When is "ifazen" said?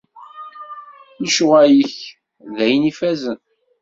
2.91-3.39